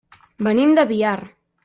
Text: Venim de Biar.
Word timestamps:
Venim 0.47 0.73
de 0.79 0.87
Biar. 0.93 1.15